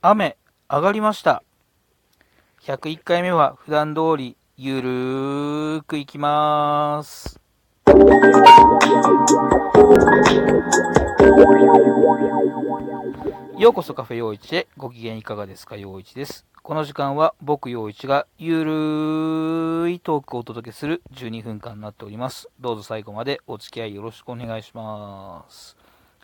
[0.00, 0.36] 雨
[0.70, 1.42] 上がりました。
[2.62, 7.40] 101回目は普段通りゆるーくいきまーす。
[13.58, 16.46] ようこそカフェ陽一へご機嫌いかがですか陽一です。
[16.62, 22.48] この時間は僕陽一がゆるーいトークをお届けする12分間になっております。
[22.60, 25.76] どうぞ最後までお付き合いよろしくお願いします。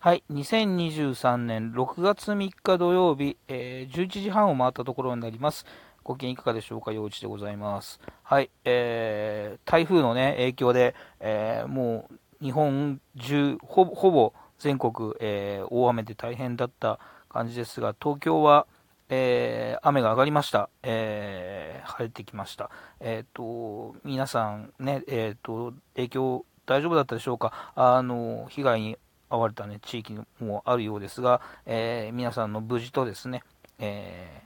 [0.05, 5.65] はい、2023年6月3日土曜日、えー11時半を回ったところになります。
[6.03, 8.01] ご機嫌いかがでしょうか、陽一でございます。
[8.23, 16.99] はい、えー台風のね、影響で、えーもう日本中、ほぼほぼ全国、えー大雨で大変だった
[17.31, 18.67] 感じですが、東京は、
[19.09, 20.69] えー雨が上がりました。
[20.83, 22.69] えー晴れてきました。
[23.01, 27.73] えっ、と、皆さんね、えっ、と、影響大丈夫だったでしょうか？
[27.75, 28.99] あの、被害に
[29.35, 33.43] 遭われたね、地域もあるようですが、えー皆さんの無事とですね、
[33.79, 34.45] えー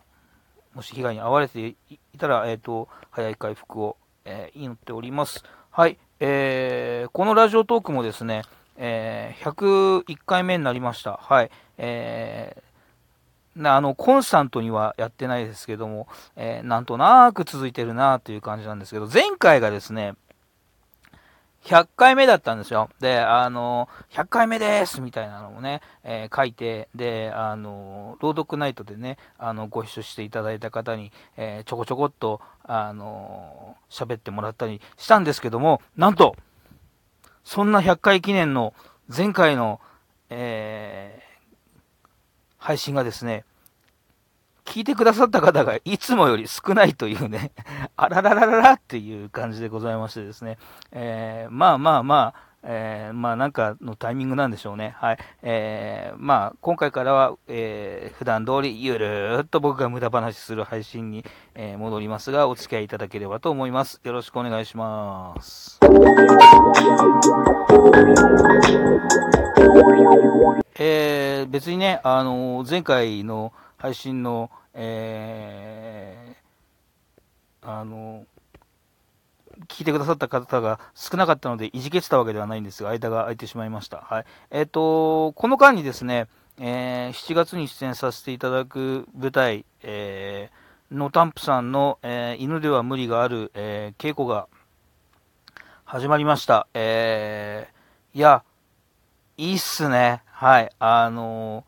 [0.74, 1.77] もし被害に遭われてい
[2.18, 5.45] たら、えっ、と、早い回復を、えー祈っております。
[5.71, 8.43] はい、えーこのラジオトークもですね、
[8.77, 11.18] えー101回目になりました。
[11.23, 12.68] はい、えー
[13.60, 20.15] なあのコンスタントにはやってないですけども、えーなんとなく続いてるなという感じなんですけど、前回がですね、
[21.64, 22.88] 100回目だったんですよ。
[23.01, 36.37] で、あの、100回目ですみたいなのもね、えー書いて、で、あの、朗読ナイトでね、あの、ご一緒していただいた方に、えーちょこちょこっと、あの、喋ってもらったりしたんですけども、なんと、
[37.45, 38.72] そんな100回記念の
[39.15, 39.80] 前回の、
[40.30, 41.28] えー
[42.60, 43.45] 配信がですね、
[44.69, 47.52] 聞いてくださった方がいつもより少ないというね、
[47.97, 50.59] あらららららっていう感じでございましてですね、
[50.93, 54.95] えーまあまあまあ、えーまあなんかのタイミングなんでしょうね。
[54.99, 55.19] はい。
[55.43, 61.24] えーまあ今回からは、えー普段通りゆるーっと僕が無駄話する配信に、
[61.55, 64.00] えー戻りますが、お付き合いいただければと思います。
[64.05, 65.81] よろしくお願いします。
[70.78, 76.49] えー別にね、あの前回の配信の、えー
[77.61, 78.25] あの
[79.66, 83.99] 聞いてくださった方が少なかったので、いじけてたわけではないんですが、間が空いてしまいました。
[83.99, 84.25] はい。
[84.53, 86.28] えっ、と、この間にですね、
[86.59, 94.47] えー7月に出演させていただく舞台、えー、ノタンプさんの、えー犬では無理がある、えー稽古が
[95.84, 96.69] 始まりました。
[96.75, 98.45] えーいや、
[99.37, 100.22] いいっすね。
[100.27, 100.71] はい。
[100.78, 101.65] あの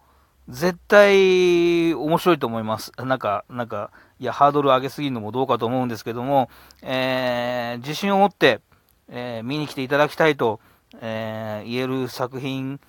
[0.51, 2.93] 絶対面白いと思います。
[2.99, 6.51] なんか、なんか、いや、ハードル上げすぎるのもどうかと思うんですけども、
[6.83, 8.61] えー自信を持って、
[9.09, 10.61] えー見に来ていただきたいと、
[11.01, 12.81] えー言える作品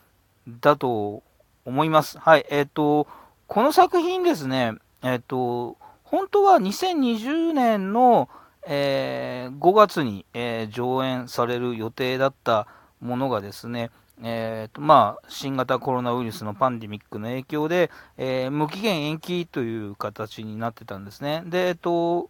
[0.47, 1.23] だと
[1.63, 2.17] 思います。
[2.17, 2.45] はい。
[2.49, 3.07] えっ、と、
[3.47, 4.73] この作品ですね、
[5.03, 8.27] えっ、と、本当は2020年の、
[8.65, 12.65] えー5月に、えー上演される予定だった
[13.01, 13.91] ものがですね、
[14.23, 21.43] えーとまあ、新型コロナウイルスのパンデミックの影響で、えー無期限延期という形になってたんですね。
[21.45, 22.29] で、えっと、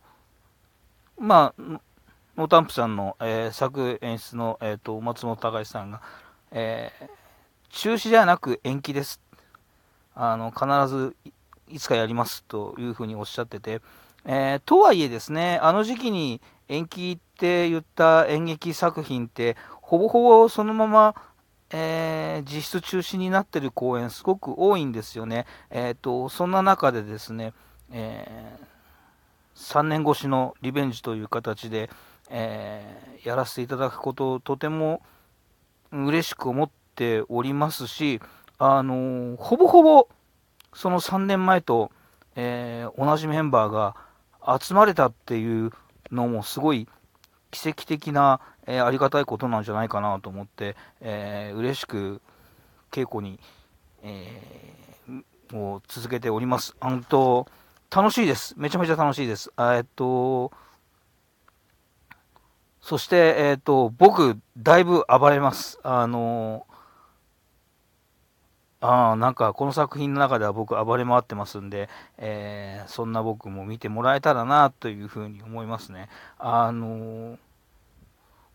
[1.19, 1.61] まあ、
[2.37, 6.01] ノータンプさんの、えー作演出の、えー、と松本隆さんが、
[6.51, 7.09] えー
[7.73, 9.21] 中止ではなく延期です。
[10.13, 11.31] あの必ずい
[11.75, 13.81] いつかやりますというふうにおっしゃってて、
[14.25, 21.15] えーとはいえですね、あの時期に延期って言った演劇作品って、ほぼほぼそのまま、
[21.71, 25.45] えー実質中止になってる公演すごく多いんですよね。
[25.69, 27.53] えーと、そんな中でですね、
[27.91, 28.57] え
[29.55, 31.89] 3年越しのリベンジという形で、
[32.29, 35.01] えやらせていただくことをとても
[35.91, 38.19] 嬉しく思っておりますし、
[38.57, 40.07] あのほぼほぼ
[40.73, 41.91] その3年前と、
[42.35, 43.95] え同じメンバーが
[44.59, 45.71] 集まれたっていう
[46.11, 46.87] のもすごい
[47.51, 52.21] 奇跡的な、えーありがたいことなんじゃないかなと思って、えー嬉しく
[52.91, 53.39] 稽古に、
[54.03, 55.23] えー
[55.53, 56.75] もう続けております。
[56.79, 57.45] あんと
[57.93, 58.53] 楽しいです。
[58.57, 59.51] めちゃめちゃ楽しいです。
[59.59, 60.51] えっと、
[62.81, 65.77] そして、えっと、僕、だいぶ暴れます。
[65.83, 66.65] あの
[68.81, 71.87] あーなんかこの作品の中では僕暴れ回ってますんで、
[72.17, 76.09] えーそんな僕も見てもらえたらなというふうに思いますね。
[76.39, 77.37] あの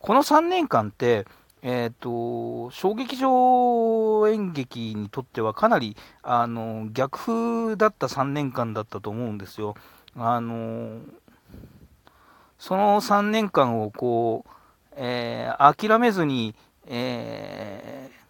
[0.01, 1.27] この3年間って、
[1.63, 9.75] えっ、と、小劇場演劇にとってはかなり、あの、逆風だった3年間だったと思うんですよ。
[10.17, 11.01] あの、
[12.59, 14.51] その3年間をこう、
[14.97, 16.55] え諦めずに、
[16.87, 18.26] えー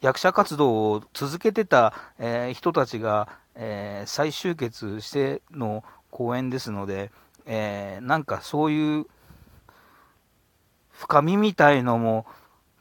[0.00, 7.10] 役者活動を続けてた、えー人たちが、えー、再集結しての公演ですので、
[7.46, 9.06] えー、なんかそういう
[10.92, 12.26] 深みみたいのも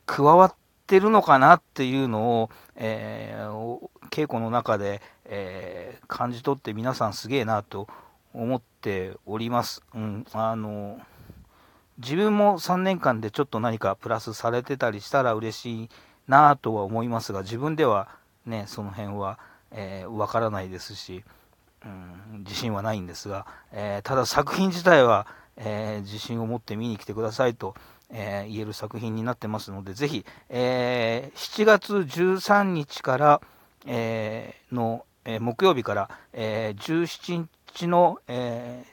[0.05, 0.55] 加わっ
[0.87, 3.79] てるのかなっていうのを、えー、
[4.09, 7.87] 稽古の中で、えー、感じ取って皆さんすげえなと
[8.33, 9.83] 思っております。
[9.93, 10.99] うん、あの
[11.99, 15.89] 自分も3年間でちょっと何かプラスされてたりしたら嬉しい
[16.27, 18.09] なとは思いますが、自分では
[18.45, 19.39] ね、その辺は、
[19.71, 21.23] えー、わからないですし、
[21.85, 25.27] うん、自信はないんですが、えー、ただ作品自体は、
[25.57, 27.75] えー、自信を持って見に来てくださいと、
[28.09, 33.41] え言える作品になってますので、ぜひ、え7月13日から、
[33.85, 38.85] えの、え木曜日から、え17日の、え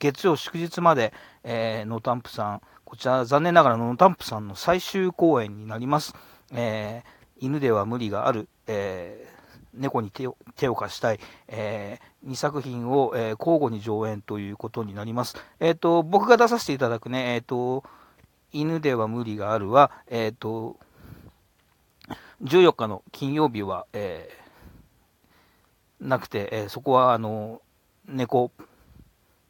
[0.00, 1.12] 月曜祝日まで、
[1.44, 6.14] えー、ノータンプさん、こちら残念ながらノータンプさんの最終公演になります。
[6.52, 15.36] えー、犬では無理がある、えー、猫に手を手を貸したい、えー、2作品を、え交互に上演ということになります。
[15.60, 17.84] えっ、と、僕が出させていただくね、えっ、と、
[18.52, 20.76] 犬では無理があるは、えっ、と、
[22.42, 24.28] 14日の金曜日は、え
[26.00, 27.60] なくて、えそこは、あの、
[28.06, 28.50] 猫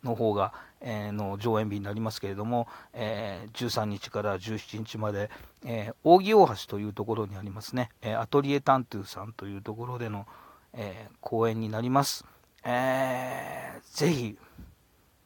[0.03, 5.31] の方が、の上演日になりますけれども、えー、13日から17日まで、
[5.65, 10.27] えー、扇大橋というところにありますね、えアトリエタントゥーさんというところでの、
[10.73, 12.25] え公演になります。
[12.65, 14.39] えー、ぜひ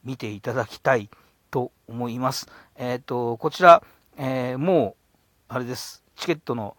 [0.05, 1.09] 見ていただきたい
[1.51, 2.49] と思います。
[2.77, 3.83] えっ、と、こちら、
[4.17, 4.97] えも
[5.51, 6.77] う、あれです、チケットの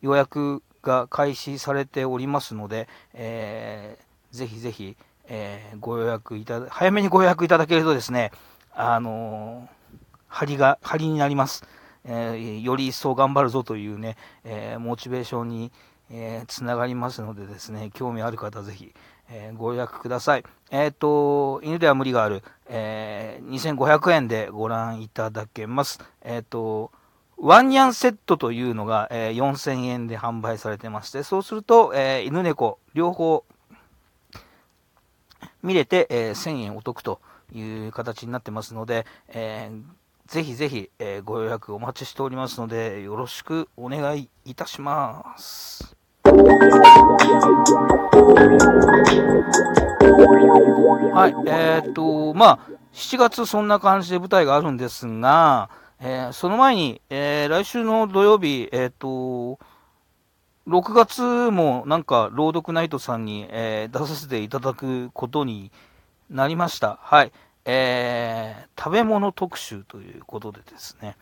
[0.00, 4.96] 予約が開始されておりますので、えー、ぜひぜひ、
[5.28, 8.32] えー、ご予約いただ、早めにご予約いただけるとですね、
[8.74, 9.68] あの、
[10.26, 11.64] 張りが、張りになります。
[12.04, 15.72] えー、より一層頑張るぞというね、えモチベーションに、
[16.10, 18.94] えつながりますのでですね、興味ある方ぜひ、
[19.30, 20.44] えご予約ください。
[20.70, 26.00] えっ、と、犬では無理がある、え2500円でご覧いただけます。
[26.22, 26.92] えっ、と、
[27.36, 33.44] ワンニャンセットというのが、え4000円で販売されてまして、そうすると、え犬猫両方
[35.62, 37.20] 見れて、えー、1000円お得と
[37.52, 39.82] いう形になってますので、えー、
[40.32, 45.96] ぜひぜひ、えー、ご予約お待ちしておりますので、よろしくお願いいたします。
[51.14, 52.58] はい、えー、っと、まあ、
[52.92, 55.70] 7月そんな感じで舞台があるんですが、
[56.00, 59.58] えー、その前に、えー、来週の土曜日、えー、っと、
[60.68, 65.72] 6月もなんか、朗読ナイトさんに、えー、出させていただくことに
[66.28, 66.98] なりました。
[67.00, 67.32] はい。
[67.64, 71.16] えー、食べ物特集ということでですね、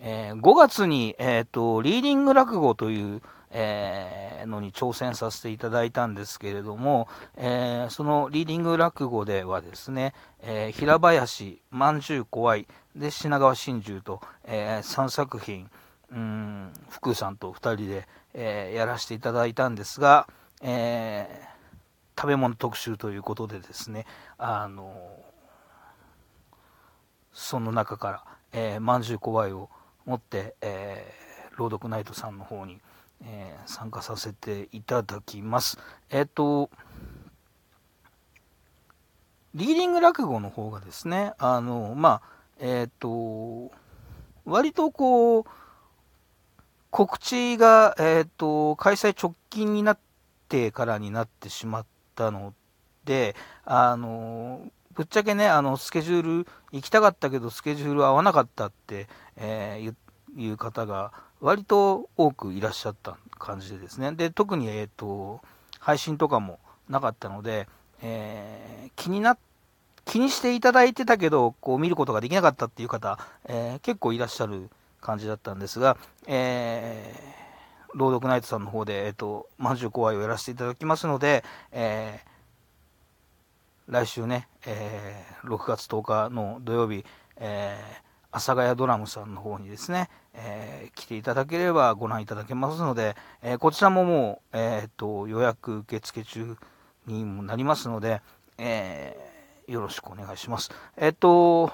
[0.00, 7.08] えー、5月に、え、ー、と、リーディング落語という、えー、のに挑戦させていただいたんですけれども、
[7.38, 10.12] えー、そのリーディング落語ではですね、
[10.42, 15.70] え、平林、まんじゅう怖い、で、品川真珠と、え3作品、
[16.12, 20.26] うん、福さんと2人で、えー、やらせていただいたんですが、
[20.62, 24.06] えー、食べ物特集ということでですね、
[24.38, 24.94] あの
[27.32, 29.70] その中から、えー、まんじゅう怖いを
[30.04, 32.80] 持って、えー、朗読ナイトさんの方に、
[33.24, 35.78] えー、参加させていただきます。
[36.10, 36.70] えっ、ー、と、
[39.54, 42.22] リーディング落語の方がですね、あの、まあ、
[42.58, 43.72] えっ、ー、と、
[44.44, 45.44] 割とこう、
[46.90, 49.98] 告知が、え、ー、と、開催直近になっ
[50.48, 52.52] てからになってしまったの
[53.04, 54.60] で、あの、
[54.94, 59.94] ぶっちゃけね、あの、スケジュール、行きたかったけど、スケジュール合わなかったって、えー、
[60.36, 64.12] いう方が、割と多くいらっしゃった感じでですね。
[64.12, 65.40] で、特に、えっ、ー、と、
[65.78, 67.68] 配信とかもなかったので、
[68.02, 69.38] えー、気にな、
[70.04, 74.70] 気にしていただいてたけど、こう見ることができなかったっていう方、えー、結構いらっしゃる
[75.00, 87.04] 感じだったんですが、えー、朗読ナイトさんの方で、えっ、ー、と、まんじゅう怖いをやらせていただきますので、えー、来週ね、えー、6月10日の土曜日、
[87.36, 87.76] え、
[88.32, 96.56] 阿佐ヶ谷ドラムさんの方にですね、え、来ていただければご覧いただけますので、え、こちらももう、えーと、予約受付中
[97.06, 98.22] にもなりますので、
[98.58, 99.16] え、
[99.66, 100.70] よろしくお願いします。
[100.96, 101.72] えっ、と、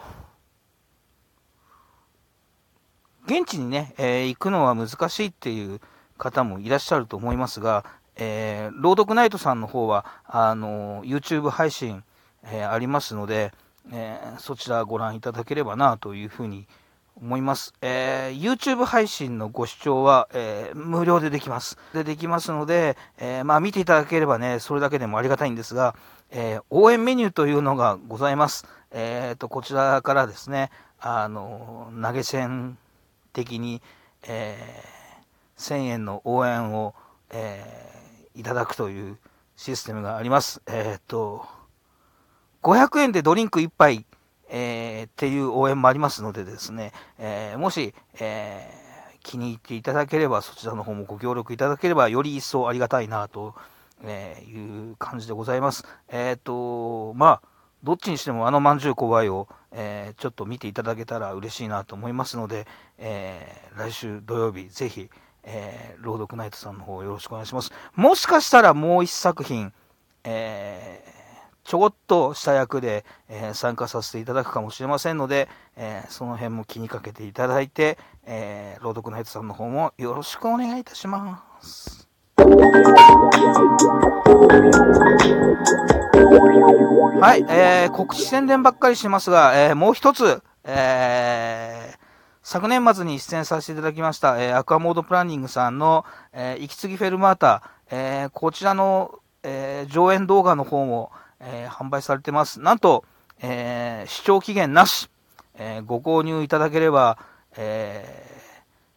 [3.27, 5.81] 現地にね、えー、行くのは難しいっていう
[6.17, 12.05] 方もいらっしゃると思いますが、えー、朗読ナイトさんの方は、あの、YouTube 配信、
[12.45, 13.53] えー、ありますので、
[13.93, 16.67] え、そちらご覧いただければなというふうに
[17.21, 17.75] 思います。
[17.83, 21.79] えー、YouTube 配信のご視聴は、え、無料でできます。
[21.95, 25.95] で、できますので、え、まあ、見ていただければね、それだけでもありがたいんですが、
[26.31, 28.67] え応援メニューというのがございます。
[28.91, 32.79] えっ、と、こちらからですね、あの、投げ銭
[33.37, 33.83] 的に、
[34.27, 34.57] え
[35.59, 36.95] 1000円の応援を、
[37.31, 37.87] え
[38.35, 39.19] いただくという
[39.57, 40.63] システムがあります。
[40.67, 41.45] えっ、と、
[42.63, 44.07] 500円でドリンク1杯、
[44.49, 53.55] えー、っていう応援もありますのでですね、えー、もし、えー、気に入っていただければ、そちらの方もご協力いただければ、より一層ありがたいなと、
[54.03, 55.85] えいう感じでございます。
[56.09, 57.49] えっ、と、まあ、
[57.83, 62.67] どっちにしてもあのまんじゅう怖いを、えちょっと見ていただけたら嬉しいなと思いますので、
[62.99, 65.11] え来週土曜日、ぜひ、
[65.45, 67.73] え朗読ナイトさんの方よろしくお願いします。
[67.95, 69.73] もしかしたらもう一作品、
[70.25, 71.17] えー
[71.67, 82.06] ちょこっとした役で、えー、参加させていただくかもしれませんので、えー、その辺も気にかけていただいて、えー、朗読ナイトさんの方もよろしくお願いいたします。
[87.19, 91.99] はい、えー、告知宣伝ばっかりしますが、えー、もう一つ、えー、
[92.45, 101.11] 昨年末に出演させていただきました、えー、アクアモードプランニングさんの、えー、息継ぎフェルマータ、えー、こちらの、えー、上演動画の方も、
[101.41, 102.61] えー、販売されてます。
[102.61, 103.05] なんと、
[103.43, 105.11] えー、視聴期限なし、
[105.57, 107.19] えー、ご購入いただければ、
[107.57, 108.23] え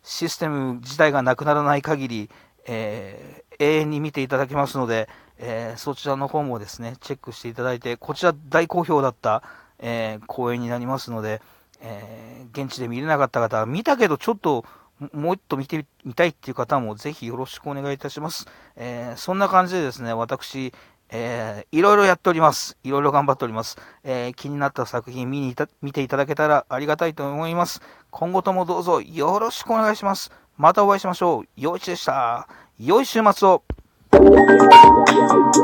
[0.09, 2.29] システム自体がなくならない限り、
[2.69, 9.43] え永遠に見ていただけますので、えそちらの方もですね、チェックしていただいて、こちら大好評だった、
[9.79, 11.41] え公演になりますので、
[11.81, 14.65] え現地で見れなかった方は、見たけどちょっと
[15.13, 18.47] もう一度見てみたいっていう方もぜひよろしくお願いいたします。
[18.75, 20.73] えー、そんな感じでですね、私、
[21.09, 22.77] えー、いろいろやっております。
[22.83, 23.77] いろいろ頑張っております。
[24.03, 27.81] えー、気になった作品見に見ていただけたらありがたいと思います。
[28.11, 30.31] 今後ともどうぞよろしくお願いします。
[30.59, 31.61] またお会いしましょう。
[31.61, 32.45] よいしでした。
[32.77, 33.63] 良い週末を。